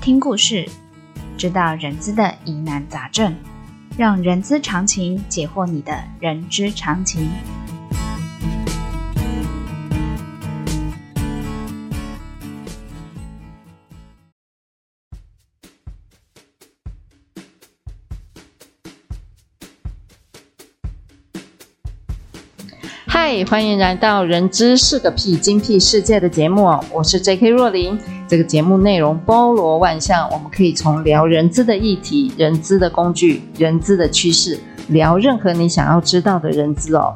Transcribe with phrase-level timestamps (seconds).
[0.00, 0.68] 听故事，
[1.36, 3.34] 知道人资的疑难杂症，
[3.98, 7.28] 让人资常情解惑你的人之常情。
[23.08, 27.48] 嗨，欢迎来到《人资是个屁精辟世界》的节目，我是 J.K.
[27.48, 27.98] 若琳。
[28.28, 37.14] 这个节目内容包罗万象，我们可以从聊人资的议题、人资的工具、人资的趋势，聊任何你想要知道的人资哦。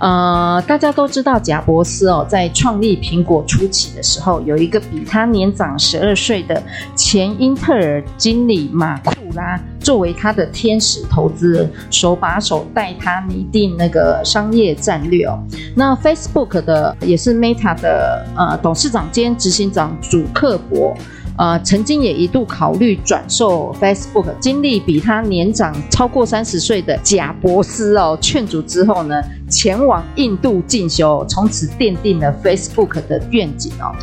[0.00, 6.60] 呃，大家都知道贾伯斯哦，在创立苹果初期的时候，有一个比他年长十二岁的
[6.96, 15.38] 前英特尔经理马库拉作为他的天使投资人，手把手带他拟定那个商业战略哦。
[15.74, 20.94] 那 Facebook 的也是 Meta 的呃董事长兼执行长祖克伯。
[21.38, 33.94] 呃，曾经也一度考虑转售 Facebook，经历比他年长超过三十岁的贾伯斯哦劝阻之后呢，前往印度进修，从此奠定了 Facebook 的愿景哦。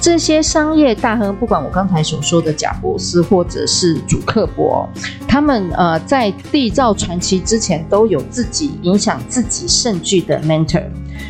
[0.00, 4.88] 这些商业大亨，不管我刚才所说的贾博斯或者是祖克伯，
[5.28, 10.84] 他们呃在缔造传奇之前，都有自己影响自己甚巨的 mentor。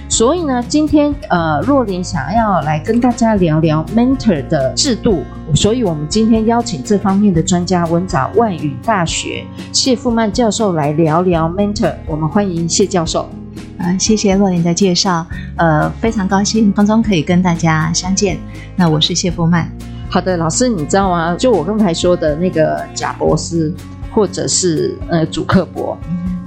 [0.08, 5.22] 所以呢，今天呃，若琳想要来跟大家聊聊 mentor 的制度，
[5.54, 11.94] 所以我们今天邀请这方面的专家，文藻外语大学谢富曼教授来聊聊 mentor。
[12.06, 13.28] 我们欢迎谢教授。
[13.78, 15.26] 啊，谢谢洛琳的介绍，
[15.56, 18.38] 呃，非常高兴空中可以跟大家相见。
[18.76, 19.70] 那我是谢富曼。
[20.08, 21.34] 好的，老师，你知道吗？
[21.36, 23.72] 就我刚才说的那个贾博士，
[24.12, 25.96] 或者是呃主克伯。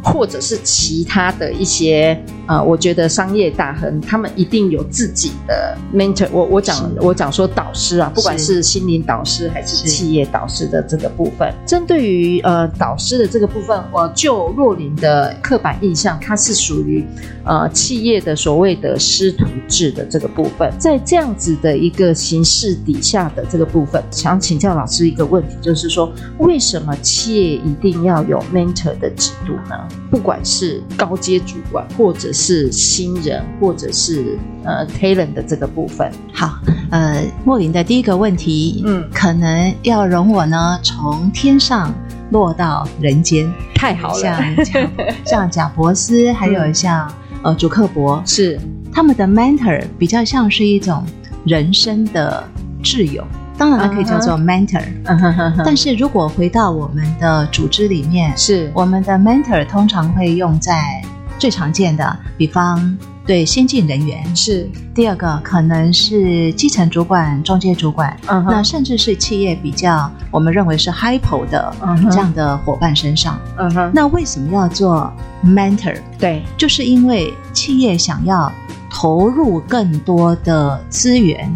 [0.08, 2.16] 或者是其他的一些
[2.48, 6.46] 呃，我觉得商业大亨他们一定有自己的 mentor 我。
[6.46, 11.52] 我我讲我讲说导师啊，不管是心灵导师还是企业导师的这个部分。
[11.66, 17.04] 针对于呃导师的这个部分，我就若琳的刻板印象，它是属于
[17.44, 20.72] 呃企业的所谓的师徒制的这个部分。
[20.78, 29.76] 在这样子的一个形式底下的这个部分，想请教老师一个问题，就是说为什么企业一定要有 mentor 的制度呢？
[30.12, 36.12] 不管是高阶主管，或者是新人，或者是呃 talent 的这个部分。
[36.34, 36.60] 好，
[36.92, 41.94] 呃，莫林的第一个问题，嗯，可能要容我呢从天上
[42.32, 43.50] 落到人间。
[43.74, 44.90] 太好了，像贾
[45.26, 48.60] 像贾伯斯， 还有像、嗯、呃祖克伯，是
[48.92, 51.06] 他们的 mentor 比较像是一种
[51.46, 52.44] 人生的
[52.84, 53.26] 挚友。
[53.58, 54.84] 当然，它可以叫做 mentor。
[55.06, 55.64] Uh -huh.
[55.64, 61.02] 但是如果回到我们的组织里面，是我们的 mentor 通常会用在
[61.46, 64.68] 最常见的，比方对先进人员是。
[64.96, 68.52] 第二个可能是基层主管、中介主管，uh -huh.
[68.52, 71.72] 那甚至是企业比较我们认为是 hyper 的
[72.10, 73.40] 这样的伙伴身上。
[73.60, 75.14] 嗯哼那为什么要做
[75.46, 75.98] mentor？
[76.18, 78.52] 对，就是因为企业想要
[78.90, 81.56] 投入更多的资源。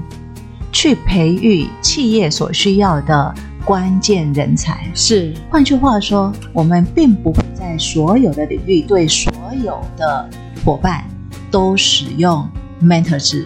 [0.72, 3.34] 去培育企业所需要的
[3.66, 4.90] 关键人才。
[4.94, 9.32] 是，换句话说，我们并不会在所有的领域对所
[9.64, 10.30] 有的
[10.66, 11.04] 伙伴
[11.52, 12.48] 都使用
[12.82, 13.46] mentor 制。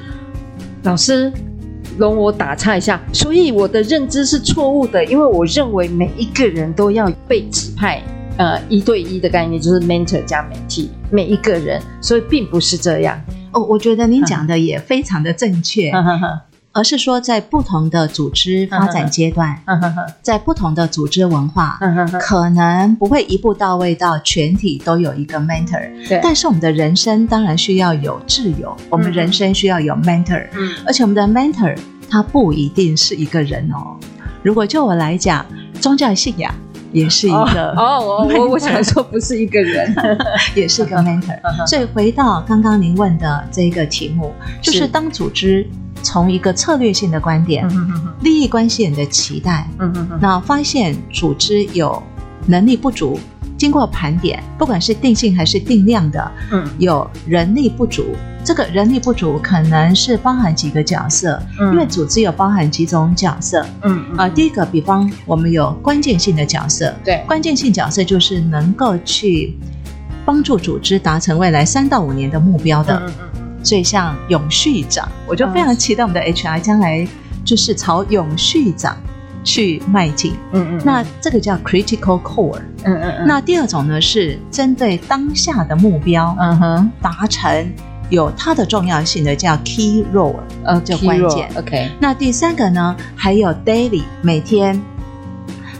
[0.83, 1.31] 老师，
[1.97, 8.01] 容我打岔一下，所以我的认知是错误的，因为我认为每一个人都要被指派，
[8.37, 13.19] 呃，一对一的概念就是 mentor 加 mentee，每一个人，所以并不是这样。
[13.51, 15.91] 哦，我觉得您讲的也非常的正确。
[16.75, 19.55] 而是说，在不同的组织发展阶段，
[20.23, 21.79] 在不同的组织文化，
[22.19, 25.87] 可能不会一步到位到全体都有一个 mentor。
[26.09, 30.47] 对，但是我们的人生当然需要有挚友，我们人生需要有 mentor。
[30.53, 31.77] 嗯，而且我们的 mentor
[32.09, 33.95] 他不一定是一个人哦。
[34.41, 35.45] 如果就我来讲，
[35.79, 36.51] 宗教信仰
[36.91, 39.95] 也是一个哦，我我我想说不是一个人，
[40.55, 41.67] 也是一个 mentor。
[41.67, 45.67] 所以回到刚刚您问的这个题目，就是当组织。
[46.03, 47.67] 从一个策略性的观点，
[48.21, 49.67] 利益关系人的期待，
[50.21, 52.01] 那发现组织有
[52.45, 53.19] 能力不足、
[53.57, 58.03] 经过盘点，不管是定性还是定量的，嗯，有人力不足。
[58.45, 69.57] 这个人力不足可能是包含几个角色，嗯，因为组织有包含几种角色，嗯啊、呃，第一个，比方我们有关键性的角色，对，关键性角色就是能够去
[70.25, 73.32] 帮助组织达成未来三到五年的目标的，嗯嗯，
[73.63, 77.07] 所以像永续长，我就非常期待我们的 HR 将来
[77.45, 78.97] 就是朝永续长
[79.43, 87.71] 去迈进，嗯嗯，那这个叫 critical core，嗯嗯嗯，那第二种呢是针对当下的目标，嗯哼，达成。
[88.09, 91.49] 有它的重要性的叫 key role，呃，叫关键。
[91.57, 94.79] OK，那第三个呢，还有 daily 每天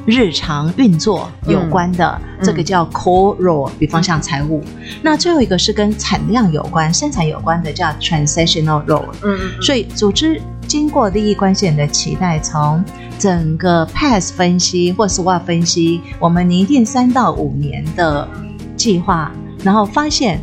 [0.06, 4.64] 日常运作有关的，嗯、这个叫 core role，、嗯、比方像财务。
[5.02, 9.12] 那最后一个是跟产量有关、生产有关的，叫 transactional role。
[9.24, 9.62] 嗯嗯。
[9.62, 12.84] 所以组织经过利益关系人的期待，从
[13.18, 18.28] 整个 PAS 分析或 SWOT 分析，我们拟定三到五年的
[18.76, 19.32] 计划，
[19.64, 20.40] 然后发现。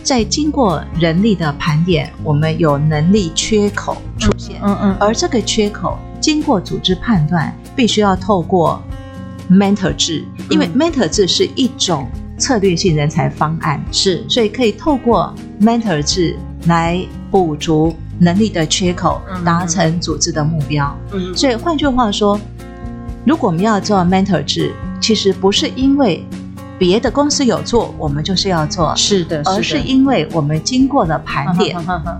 [0.00, 8.82] 在经过人力的盘点，我们有能力缺口出现，嗯嗯，而这个缺口经过组织判断，必须要透过
[9.48, 16.36] mentor 制，因为 mentor 制是一种策略性人才方案，是，所以可以透过 mentor 制
[16.66, 20.92] 来补足能力的缺口，达成组织的目标。
[21.12, 22.36] 嗯，所以换句话说，
[23.24, 26.26] 如果我们要做 mentor 制，其实不是因为。
[26.80, 31.76] 别的公司有做，我们就是要做，是的，是的，而是因为我们经过了盘点，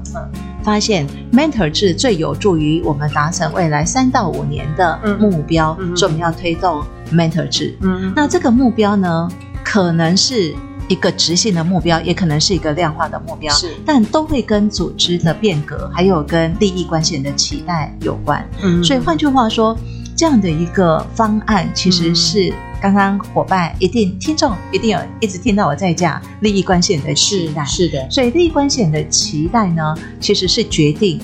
[0.68, 7.74] 发现 mentor 制最有助于我们达成未来三到五年的目标，嗯、所以我们要推动 mentor 制。
[7.80, 9.26] 嗯，那这个目标呢，
[9.64, 10.54] 可能是
[10.86, 18.46] 一个直线的目标，也可能是一个量化的目标，是，但都会跟组织的变革，还有跟利益关系人的期待有关。
[18.62, 19.74] 嗯，所以换句话说，
[20.14, 22.52] 这样的一个方案其实是。
[22.80, 31.20] 刚刚伙伴一定听众一定有一直听到我在讲利益关系人的期待，是的，所以利益关系人的期待呢，其实是决定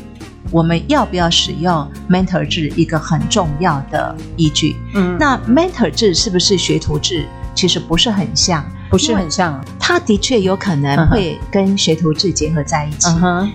[0.51, 4.77] 我们要不要使用 mentor 制一个很重要的依据。
[4.95, 7.25] 嗯，那 mentor 制是不是学徒制？
[7.55, 9.65] 其实不是很像，不是很像。
[9.79, 13.09] 他的确有可能会跟学徒制结合在一起，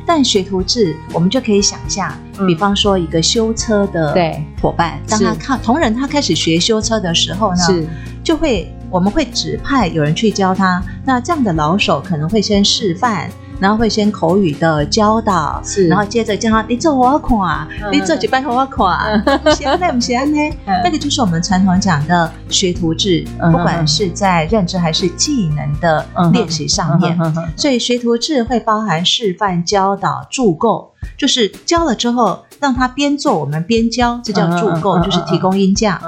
[0.05, 2.11] 但学徒制我们就可以想象，
[2.45, 4.15] 比方说一个修车的
[4.61, 7.87] 伙伴，当他看同仁他开始学修车的时候呢，是。
[8.21, 13.27] 就会我们会指派有人去教他，那这样的老手可能会先示范。
[13.59, 27.17] 然后会先口语的教导，是，然后接着叫他你做我看啊，你做几班给我看， 不行呢，不行呢，那个就是我们传统讲的学徒制，不管是在认知还是技能的练习上面，
[27.55, 30.93] 所以学徒制会包含示范、教导、助构。
[31.17, 36.01] 就是教了之后，让他边做我们边教，这叫助购，就是提供音架。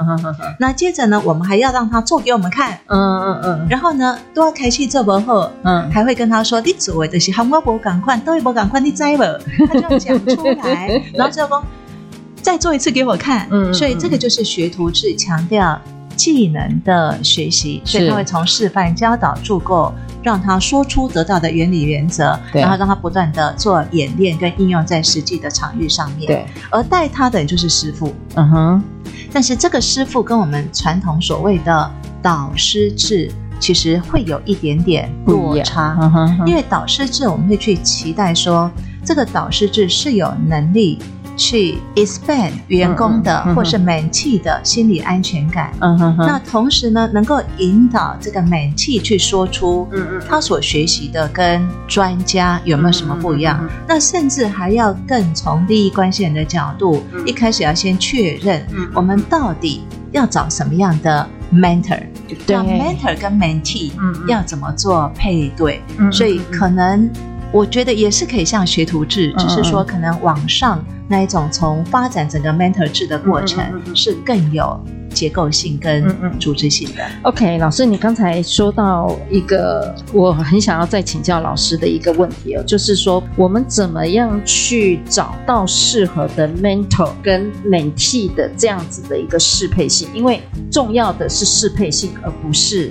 [0.58, 2.78] 那接着呢，我们还要让他做给我们看。
[2.86, 3.66] 嗯嗯嗯。
[3.70, 11.62] 然后呢，都要开启这门后，嗯，还会跟他说：“你做的是喊我不赶快，都不赶快，你摘了。”他就要讲出来， 然后就说
[12.42, 13.72] ：“再做一次给我看。”嗯。
[13.72, 15.80] 所以这个就是学徒制，强调
[16.16, 19.92] 技能的学习，所以他会从示范、教导、助构。
[20.22, 26.28] 让他说出得到的原理原则，然后让他不断的做演练跟应用在实际的场域上面。
[26.28, 28.14] 对，而带他的就是师傅。
[28.36, 28.84] 嗯哼。
[29.32, 31.90] 但是这个师傅跟我们传统所谓的
[32.22, 35.98] 导师制，其实会有一点点落差。
[36.00, 36.46] 嗯哼。
[36.46, 38.70] 因为导师制，我们会去期待说，
[39.04, 41.00] 这个导师制是有能力。
[41.42, 46.24] 去 expand 员工的或是 mentee 的心理安全感，嗯哼哼。
[46.24, 53.68] 那同时呢，能够引导这个 mentee 去说出，嗯嗯，他所学习的跟专家有没有什么不一样？
[53.88, 59.82] 那甚至还要更从利益关系人的角度，一开始要先确认，我们到底
[60.12, 62.00] 要找什么样的 mentor？
[62.46, 63.90] 那，mentor 跟 mentee
[64.28, 65.82] 要怎么做配对？
[66.12, 67.10] 所以可能
[67.52, 70.82] 我觉得也是可以像学徒制，只是说可能往上。
[71.08, 73.62] 那一种从发展整个 mentor 制的过程
[73.94, 76.02] 是更有结构性跟
[76.38, 77.04] 组织性的。
[77.24, 90.08] OK，老师，你刚才说到一个我很想要再请教老师的一个问题哦，就是说我们怎么样去找到适合的 mentor 跟 mentee 的这样子的一个适配性？
[90.14, 90.40] 因为
[90.70, 92.90] 重要的是适配性，而不是。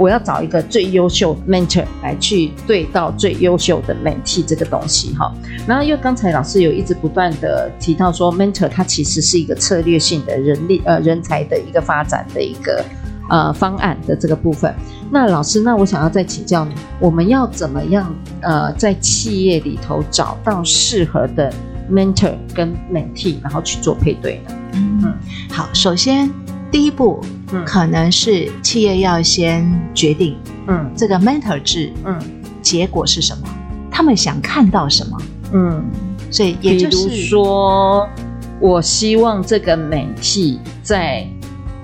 [0.00, 5.30] 我要找一个最优秀的 mentor 来去对到最优秀的 mentee 这个东西哈。
[5.66, 12.82] 然后因为刚才老师有一直不断的提到说，mentor 它其实是一个策略性的人力呃人才的一个发展的一个
[13.28, 14.74] 呃方案的这个部分。
[15.10, 21.52] 那老师，那我想要再请教你，我们要怎么样呃在企业里头找到适合的
[21.92, 24.54] mentor 跟 mentee，然后去做配对呢？
[24.72, 25.12] 嗯，
[25.50, 26.30] 好，首先
[26.70, 27.20] 第一步。
[27.52, 30.36] 嗯，可能是企业要先决定，
[30.68, 32.16] 嗯，这个 mentor 制，嗯，
[32.62, 33.48] 结果是什么？
[33.90, 35.18] 他们想看到什么？
[35.52, 35.84] 嗯，
[36.30, 38.08] 所以也就是说，
[38.60, 41.26] 我希望这个美体在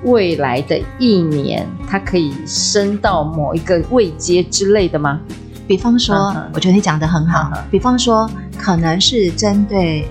[0.05, 5.21] 未来的一年，它可以升到某一个位阶之类的吗？
[5.67, 7.51] 比方说，嗯、我觉得你讲的很好。
[7.57, 10.09] 嗯、比方说，可能是针对，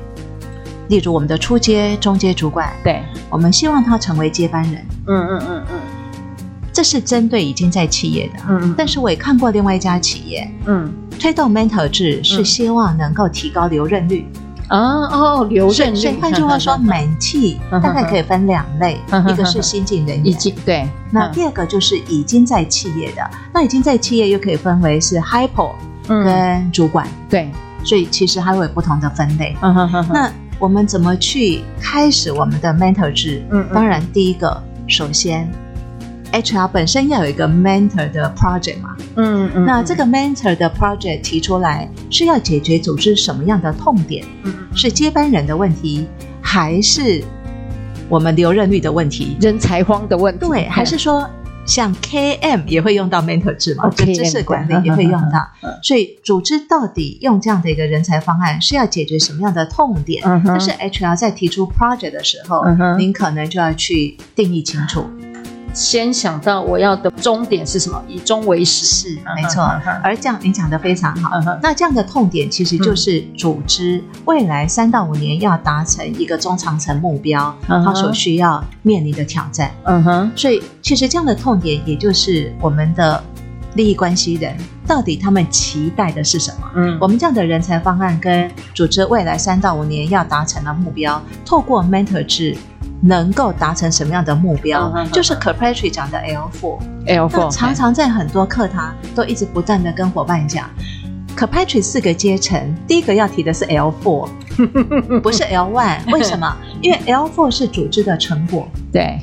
[0.89, 4.85] 例如我们的初阶、中阶主管，对，我们希望他成为接班人。
[5.07, 5.79] 嗯嗯嗯嗯，
[6.71, 8.33] 这是针对已经在企业的。
[8.47, 8.75] 嗯嗯。
[8.77, 14.27] 但是我也看过另外一家企业，嗯，推动 mentor 制是希望能够提高留任率。
[14.67, 14.79] 啊
[15.11, 15.95] 哦，留任率。
[15.95, 20.87] 所以换句话说， 门企大概可以分两类，一个是新进人员，已经对。
[21.11, 23.21] 那第二个就是已经在企业的，
[23.53, 25.71] 那已经在企业又可以分为是 hyper
[26.07, 27.51] 跟主管，对。
[27.83, 29.55] 所以其实还会有不同的分类。
[29.61, 33.43] 嗯、哼哼那我们怎么去开始我们的 mentor 制？
[33.51, 35.49] 嗯，当然第一个，首先。
[36.31, 44.25] HR 本身要有一个 mentor 的 project 嘛，嗯嗯，那这个 mentor 的 project 提出来是要解决组织什么样的痛点？
[44.43, 46.07] 嗯，是接班人的问题，
[46.41, 47.23] 还是
[48.09, 49.37] 我们留任率的问题？
[49.39, 50.45] 人才荒的问题？
[50.45, 51.25] 对，还是说
[51.65, 53.89] 像 KM 也会用到 mentor 制嘛？
[53.89, 55.47] 就知识管理也会用到，
[55.81, 60.23] 所以组织到底用这样的一个人才方案是要解决什么样的痛点？
[60.45, 62.63] 但是 HR 在提出 project 的时候，
[62.97, 65.05] 您可能就要去定义清楚。
[65.75, 69.61] 先想到我要的终点是什么，以终为始，是没错。
[70.01, 71.29] 而这样你讲的非常好。
[71.61, 79.69] 那这样的痛点其实就是组织未来三到五年要达成一个中长程目标，它所需要面临的挑战。
[79.83, 80.31] 嗯哼。
[80.33, 83.21] 所以其实这样的痛点，也就是我们的
[83.73, 84.55] 利益关系人
[84.87, 86.71] 到底他们期待的是什么？
[86.77, 92.55] 嗯，我们这样的人才方案跟组织未来三到五年要达成的目标，透过 mentor 制。
[93.01, 94.91] 能够达成什么样的目标？
[94.95, 96.79] 嗯、就是 Kirkpatrick 讲的 L four。
[97.07, 100.69] L four 常常在很多课堂都一直不断的跟伙伴讲
[101.37, 104.27] ，Kirkpatrick 四个阶层，第一个要提的是 L four，
[105.21, 105.99] 不是 L one。
[106.11, 106.55] 为什么？
[106.81, 108.67] 因为 L four 是组织的成果。
[108.91, 109.19] 对。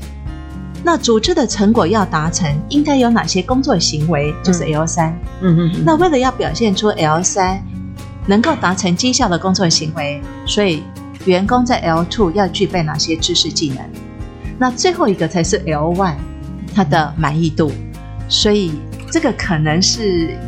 [0.84, 4.34] 那组织的成果要达成，应该有哪些工作行为？
[4.42, 5.16] 就是 L 三。
[5.40, 5.84] 嗯嗯。
[5.84, 7.62] 那为了要表现出 L 三
[8.26, 10.82] 能够达成绩效的工作行为，所以。
[11.24, 13.78] 员工在 L two 要具备哪些知识技能？
[14.58, 16.16] 那最后一个才是 L one，
[16.74, 17.70] 他的满意度。
[18.28, 18.72] 所以
[19.10, 20.38] 这个可能是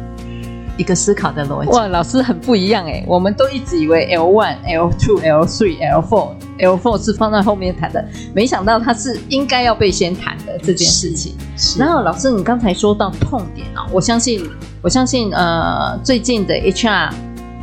[0.78, 1.71] 一个思考的逻辑。
[1.71, 3.04] 哇，老师很不一样哎！
[3.07, 8.02] 我们都一直以为 L one、L two、L three、L four、L four 是放在后面谈的，
[8.35, 11.35] 没想到它是应该要被先谈的这件事情。
[11.78, 14.49] 然后老师，你刚才说到痛点啊，我相信，
[14.81, 17.11] 我相信呃，最近的 HR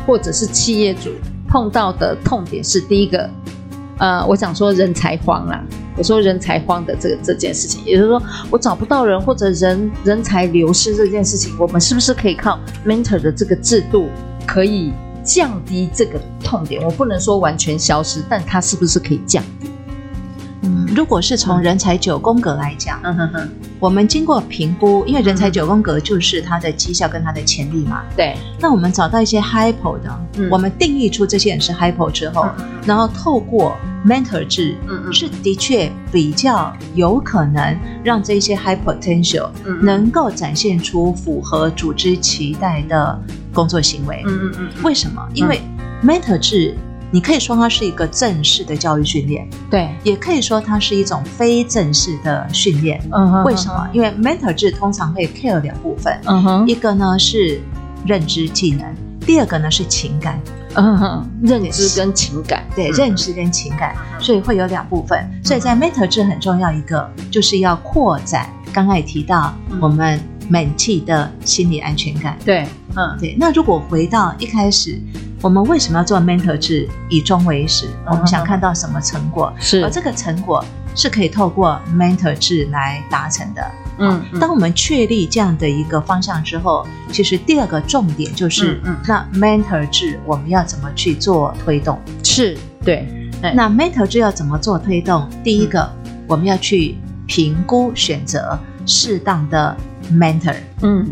[0.05, 1.09] 或者是企业主。
[1.51, 3.29] 碰到的痛点是第一个，
[3.97, 5.61] 呃，我想说人才荒啦。
[5.97, 14.07] 我说人才荒的这个这件事情，也就是说我找不到人或者人人才流失这件事情，我们是不是可以靠 mentor 的这个制度
[14.47, 14.93] 可以
[15.25, 16.81] 降低这个痛点？
[16.81, 19.69] 我不能说完全消失，但它是不是可以降低？
[20.91, 28.03] 嗯，如果是从人才九宫格来讲，嗯哼哼，我们经过评估，因为人才九宫格就是它的绩效跟它的潜力嘛。
[28.15, 28.35] 对。
[28.59, 43.19] 那我们找到一些 hyper 的，嗯，我们定义出这些人是 hyper 之后，嗯，然后透过 mentor 制，嗯嗯，是的确比较有可能让这些 high potential，嗯，能够展现出符合组织期待的
[43.53, 44.23] 工作行为。
[44.27, 44.69] 嗯嗯嗯。
[44.83, 45.21] 为什么？
[45.33, 45.61] 因为
[46.03, 46.75] mentor 制。
[47.11, 53.01] 你可以说它是一个正式的教育训练，对，也可以说它是一种非正式的训练。
[53.11, 53.85] 嗯哼，为什么？
[53.91, 57.61] 因为 mentor 制通常会 care 两部分，嗯哼，一个呢是
[58.05, 60.39] 认知技能，第二个呢是情感。
[60.75, 65.29] 嗯哼，认知跟情感，对，认知跟情感，所以会有两部分。
[65.43, 68.49] 所以在 mentor 制很重要一个，就是要扩展。
[68.71, 72.37] 刚刚也提到我们美企的心理安全感。
[72.45, 72.65] 对，
[72.95, 73.35] 嗯，对。
[73.37, 74.97] 那如果回到一开始。
[75.41, 76.87] 我们为什么要做 mentor 制？
[77.09, 79.51] 以终为始，我们想看到什么成果？
[79.59, 80.63] 是，而这个成果
[80.95, 83.71] 是可以透过 mentor 制来达成的。
[83.97, 91.99] 嗯，当我们确立这样的一个方向之后，其实第二个重点就是，嗯，那 mentor 制我们要怎么去做推动？
[92.23, 93.07] 是，对。
[93.55, 95.27] 那 mentor 制要怎么做推动？
[95.43, 95.91] 第一个，
[96.27, 96.95] 我们要去
[97.25, 99.75] 评估选择适当的
[100.11, 100.55] mentor。
[100.83, 101.07] 嗯，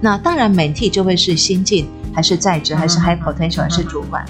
[0.00, 1.86] 那当然，mentee 就会是新进。
[2.18, 4.26] 还是在职，还是 high potential，还是主管？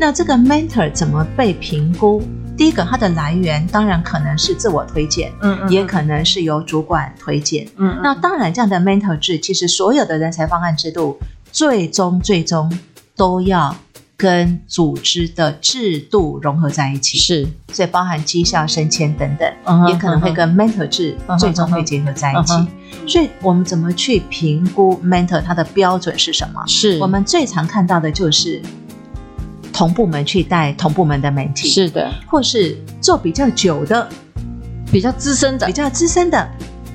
[0.00, 2.22] 那这个 mentor 怎么被评估？
[2.56, 8.00] 第一个，它的来源当然可能是自我推荐，嗯，嗯，也可能是由主管推荐，嗯，嗯。
[8.02, 11.18] 那当然，这样的 mentor 制，其实所有的人才方案制度，
[11.52, 12.72] 最终最终
[13.14, 13.76] 都要
[14.16, 22.54] 跟组织的制度融合在一起，是，所以包含绩效升迁等等，uh huh, 也可能会跟 mentor 制最终会结合在一起。
[22.54, 23.08] Uh huh, uh huh.
[23.12, 26.64] 所以我们怎么去评估 mentor 它的标准是什么？
[26.66, 28.62] 是我们最常看到的就是
[29.72, 34.08] 同部门去带同部门的 mentee，是的，或是做比较久的、
[34.90, 36.48] 比较资深的、比较资深的，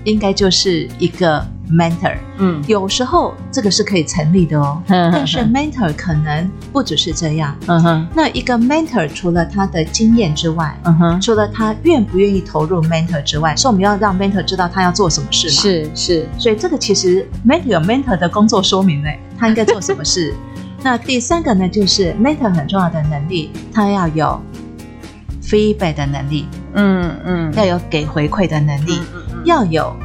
[0.06, 1.46] 应该就是一个。
[1.72, 20.34] mentor，嗯，有时候这个是可以成立的哦，呵呵呵，但是 mentor 可能不只是这样，嗯哼，那一个 mentor 除了他的经验之外，嗯哼，除了他愿不愿意投入 mentor 之外，所以我们要让 mentor 知道他要做什么事嘛，是是，所以这个其实 mentor 有 mentor 的工作说明呢，他应该做什么事。
[20.84, 24.42] 那第三个呢，就是 mentor 很重要的能力，他要有
[25.44, 29.96] feedback 的能力，嗯嗯，要有给回馈的能力，嗯嗯，要有。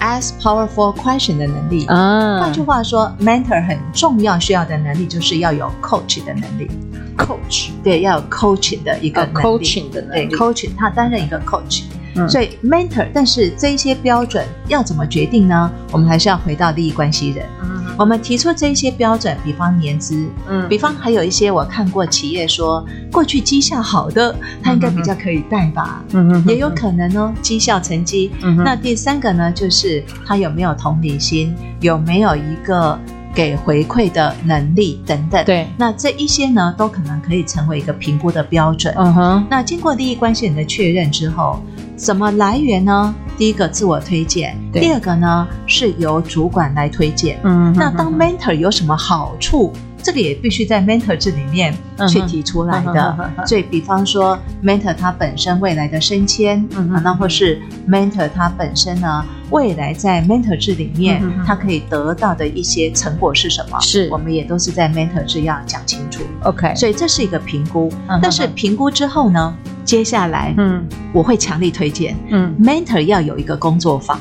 [0.00, 6.70] Ask powerful question 的能力啊，换句话说，mentor 很重要需要的能力就是要有 coach 的能力。
[7.16, 9.38] coach 对，要有 coaching 的一个能力。
[9.38, 10.28] coaching 的能力。
[10.28, 11.84] 对，coaching 他担任一个 coach。
[12.14, 15.70] 嗯，所以 mentor，但是这一些标准要怎么决定呢？
[15.90, 17.44] 我们还是要回到利益关系人。
[17.62, 17.75] 嗯。
[17.96, 28.30] 我们提出这一些标准，比方年资，嗯，比方还有一些我看过企业说，过去绩效好的，他应该比较可以带吧，嗯嗯，也有可能哦，绩效成绩。
[28.42, 32.98] 嗯，那第三个呢，就是他有没有同理心，有没有一个
[33.34, 35.44] 给回馈的能力等等。
[35.44, 38.94] 对，那这一些呢，都可能可以成为一个评估的标准。
[38.96, 41.60] 嗯哼，那经过利益关系人的确认之后，
[41.96, 43.14] 怎么来源呢？
[43.36, 47.38] 第一个自我推荐，第二个呢是由主管来推荐。
[47.44, 49.72] 嗯，那当 mentor 有什么好处？
[50.02, 51.76] 这个也必须在 mentor 制里面
[52.08, 53.32] 去提出来的。
[53.44, 63.80] 所以，比方说 mentor 他本身未来的升迁，嗯，那或是 mentor 他本身呢，未来在 mentor 制里面他可以得到的一些成果是什么？
[63.80, 66.22] 是我们也都是在 mentor 制要讲清楚。
[66.44, 67.92] OK，所以这是一个评估。
[68.22, 69.56] 但是评估之后呢？
[69.86, 74.20] 接下来，嗯，我会强力推荐，嗯，mentor 要有一个工作坊，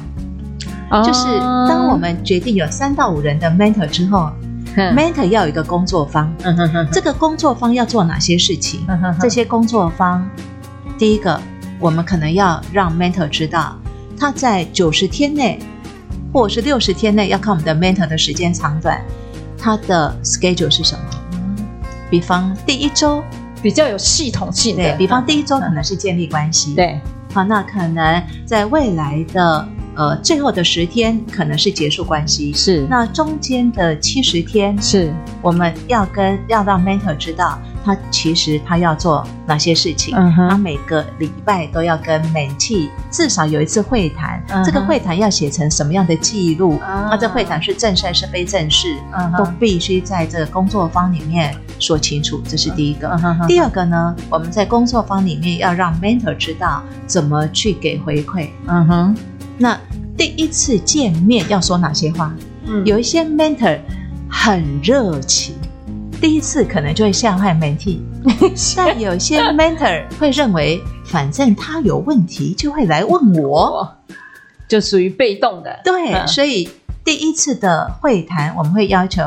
[0.91, 1.25] 哦、就是
[1.67, 4.29] 当我们决定有三到五人的 mentor 之后
[4.75, 8.81] ，mentor 要有一个工作坊，嗯哼哼，这个工作坊要做哪些事情？
[8.87, 10.23] 嗯哼哼，这些工作坊，
[10.99, 11.41] 第一个，
[11.79, 13.75] 我们可能要让 mentor 知道，
[14.19, 15.57] 他在九十天内，
[16.31, 19.01] 或者是六十天内，要看我们的 mentor 的时间长短，
[19.57, 21.03] 他的 schedule 是什么？
[21.33, 21.55] 嗯，
[22.11, 23.23] 比方第一周。
[23.65, 27.01] 比较有系统性的，对，比方第一周可能是建立关系，对，
[27.33, 35.11] 好，那可能在未来的呃最后的十天可能是结束关系，是，那中间的七十天是。
[35.41, 37.59] 我们要跟要让 mentor 知道。
[37.85, 40.15] 他其实他要做哪些事情？
[40.17, 44.43] 嗯，他每个礼拜都要跟 mentee 至少有一次会谈。
[44.49, 46.79] 嗯，这个会谈要写成什么样的记录？
[46.81, 48.95] 嗯，那这会谈是正事还是非正事？
[49.13, 52.41] 嗯，都必须在这个工作方里面说清楚。
[52.47, 53.09] 这是第一个。
[53.23, 58.49] 嗯，第二个呢，我们在工作方里面要让 mentor 知道怎么去给回馈。
[58.65, 59.17] 嗯哼，
[59.59, 59.79] 那
[60.17, 62.33] 第一次见面要说哪些话？
[62.65, 63.79] 嗯，有一些 mentor
[64.27, 65.53] 很热情。
[66.21, 67.99] 第一次可能就会吓坏 mentee，
[68.75, 73.87] 但有些 mentor 会认为，反正他有问题就会来问我，
[74.67, 75.79] 就属于被动的。
[75.83, 76.69] 对，嗯、所以
[77.03, 79.21] 第一次的会谈，我们会要求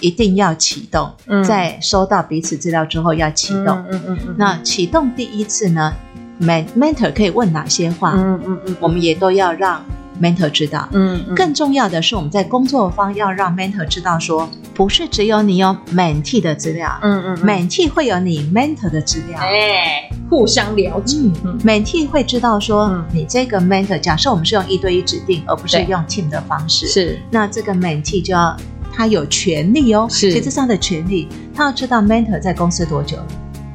[0.00, 3.78] 一定要启动，嗯、在收到彼此资料之后要启动。
[3.78, 4.34] 嗯嗯嗯嗯。
[4.38, 5.92] 那启动第一次呢
[6.40, 8.12] ，mentor 可以问哪些话？
[8.16, 9.84] 嗯嗯嗯，我们也都要让。
[10.20, 28.54] mentor 知道，嗯，嗯，更重要的是我们在工作方要让 mentor 知道说，不是只有你有 mentee 的资料，嗯嗯，嗯，mentee 会有你 mentor 的资料，哎，互相了解，嗯，mentee 会知道说，嗯、你这个 mentor，假设我们是用一对一指定，而不是用 team 的方式，是，那这个 mentee 就要
[28.92, 33.16] 他有权利哦，是，其实上的权利，他要知道 mentor 在公司多久，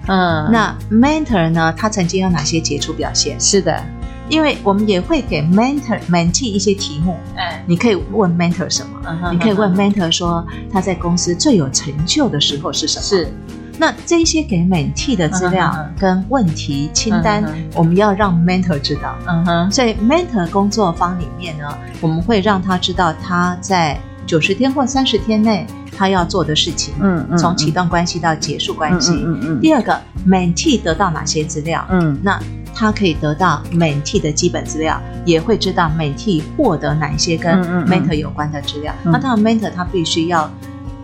[0.08, 3.40] 嗯，那 mentor 呢，他曾经有哪些杰出表现？
[3.40, 3.84] 是的。
[4.30, 9.30] 因为我们也会给 mentor mentee 一些题目，哎，你可以问 mentor 什么？
[9.32, 13.04] 你可以问 mentor 说他在公司最有成就的时候是什么？
[13.04, 13.34] 是，
[13.80, 17.42] 那这些给 mentee 的资料跟问题清单，
[17.74, 19.16] 我们要让 mentor 知道。
[19.28, 21.64] 嗯哼，所以 mentor 工作坊里面呢，
[22.02, 25.66] 我们会让他知道他在九十天或三十天内
[25.98, 26.94] 他要做的事情。
[27.02, 29.14] 嗯嗯，从启动关系到结束关系。
[29.26, 29.60] 嗯嗯。
[29.60, 31.84] 第二个，mentee 得到哪些资料？
[31.90, 32.40] 嗯，那。
[32.80, 38.94] 他可以得到 mentee 的基本资料，也会知道 mentee 获得哪一些跟 mentor 有关的资料。
[39.04, 40.48] 嗯嗯嗯，那当然 mentor 他必须要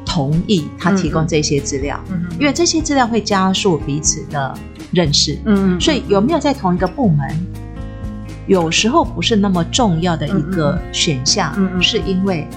[0.06, 4.54] 同意他提供这些资料，嗯嗯，因为这些资料会加速彼此的
[4.92, 5.34] 认识。
[5.46, 7.28] 嗯，嗯，嗯，所以有没有在同一个部门，
[8.46, 12.48] 有时候不是那么重要的一个选项，嗯嗯，是因为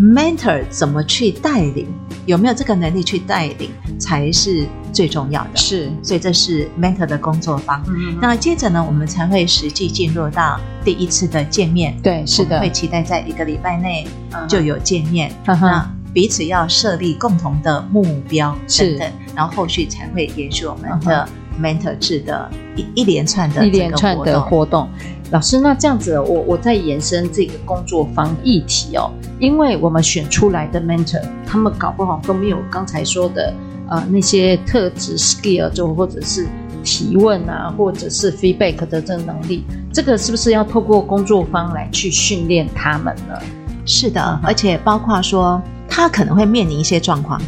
[0.00, 1.86] mentor 怎么去带领，
[2.24, 5.56] 有没有这个能力去带领，才是最重要的。
[5.56, 7.82] 是，所以这是 mentor 的工作方。
[7.88, 11.96] 嗯，那接着呢，我们才会实际进入到第一次的见面。
[12.02, 14.06] 对，是的，会期待在一个礼拜内
[14.48, 15.32] 就有见面。
[15.46, 21.28] 嗯、那彼此要设立共同的目标等等，然后后续才会延续我们的
[21.60, 24.88] mentor 制的一一连串的一连串的活动。
[25.30, 33.52] 老师，那这样子，我我再延伸这个工作坊议题哦，因为我们选出来的 mentor，他们搞不好都没有刚才说的
[33.90, 36.48] 呃那些特质 skill，就或者是
[36.82, 43.38] 提问啊，或者是 feedback 的这个能力，这个是不是要透过工作方来去训练他们呢？
[43.84, 45.60] 是的，而且包括说。
[45.98, 47.40] 他可能会面临一些状况，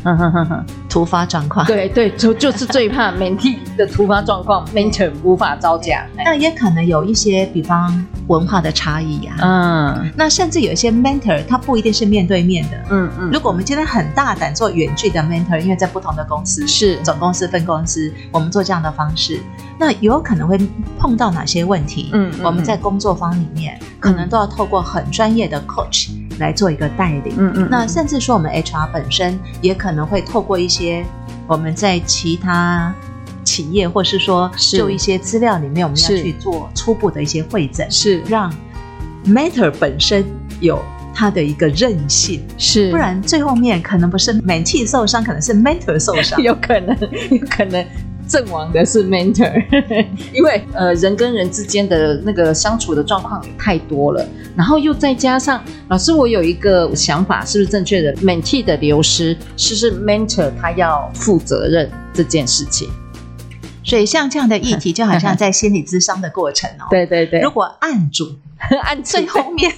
[0.89, 1.65] 突发状况。
[1.67, 6.05] 对对，就就是最怕 mentee 的突发状况， mentor 无法招架。
[6.17, 9.95] 那也可能有一些，比方文化的差异呀、啊。
[9.95, 12.77] 嗯，那甚至有一些 mentor，他不一定是面对面的。
[12.91, 13.31] 嗯嗯。
[13.31, 19.41] 如果我们今天很大胆做远距的 mentor，因为在不同的公司，是总公司、分公司，我们做这样的方式，
[19.79, 20.59] 那有可能会
[20.99, 22.11] 碰到哪些问题？
[22.13, 26.09] 嗯，我们在工作坊里面，可能都要透过很专业的 coach
[26.41, 27.33] 来做一个带领。
[27.39, 27.69] 嗯嗯。
[27.71, 28.41] 那甚至说。
[28.41, 31.05] 我们 HR 本身也可能会透过一些
[31.47, 32.95] 我们在其他
[33.45, 38.51] 企业，或是说就一些资料里面，我们要去做初步的一些会诊，是让
[39.27, 40.25] Matter 本身
[40.61, 46.97] 有他的一个韧性，是不然最后面可能不是 mentee 受伤，可能是 mentor 受伤， 有可能，
[47.31, 47.85] 有可能。
[48.31, 49.53] 阵亡的是 mentor，
[50.33, 54.25] 因为呃人跟人之间的那个相处的状况也太多了，
[54.57, 62.89] 然后又再加上老师，我有一个想法，是不是正确的？mentee 的流失，是不是 mentor 他要负责任这件事情？
[63.83, 66.87] 所以像这样的议题，就好像在心理咨商的过程哦。
[66.93, 68.37] 对对对，如果按住
[68.85, 69.73] 按最后面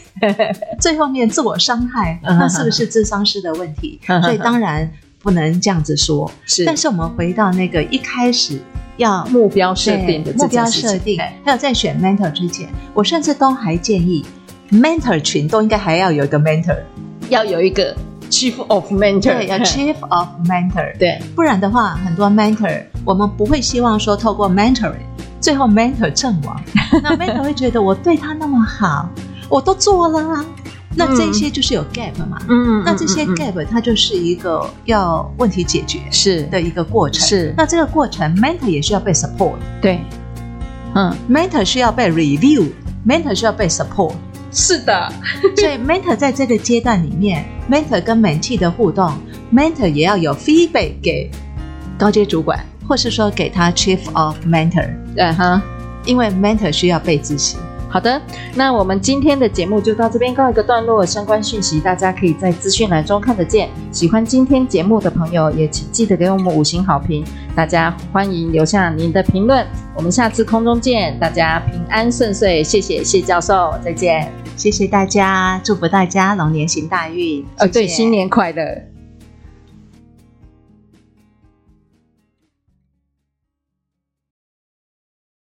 [0.79, 3.99] 最后面自我伤害，那是不是咨商师的问题？
[4.07, 4.93] 所以当然。
[5.23, 6.65] 不能这样子说，是。
[6.65, 8.59] 但是我们回到那个一开始
[8.97, 14.25] 要目标设定的目标设定，还有在选 mentor 之前，我甚至都还建议
[14.71, 16.79] mentor 群都应该还要有一个 mentor，
[17.29, 17.97] 要有一个
[18.31, 24.97] chief of mentor，对，要 chief of mentor，对，不然的话，很多 mentor 我们不会希望说透过 mentoring
[25.41, 26.61] 最后 mentor 阵亡，
[27.03, 29.09] 那 mentor 会觉得我对他那么好，
[29.49, 30.45] 我都做了啊。
[30.94, 32.38] 那这些就是有 gap 嘛？
[32.48, 37.26] 嗯，那这些 gap 它就是一个要问题解决是的一个过程。
[37.26, 39.55] 是，那这个过程 mentor 也需要被 support。
[39.81, 40.00] 对，
[40.94, 44.12] 嗯，mentor 需要被 review，mentor 需要被 support。
[44.55, 45.11] 是的，
[45.57, 49.11] 所以 mentor 在这个阶段里面，mentor 跟 mentee 的互动
[49.50, 51.31] ，mentor 也要有 feedback 给
[51.98, 54.90] 高阶主管，或是说给他 chief of mentor。
[55.16, 55.62] 嗯哼，
[56.05, 57.57] 因为 mentor 需要被支持。
[57.92, 58.18] 好的，
[58.55, 61.05] 那我们今天的节目就到这边告一个段落。
[61.05, 63.68] 相关讯息大家可以在资讯栏中看得见。
[63.90, 67.22] 喜欢今天节目的朋友，也请记得给我们五星好评。
[67.55, 69.66] 大家欢迎留下您的评论。
[69.94, 72.64] 我们下次空中见，大家平安顺遂。
[72.64, 74.33] 谢谢谢教授，再见。
[74.57, 77.44] 谢谢大家，祝福大家龙年行大运。
[77.59, 78.91] 呃，对，新年快乐。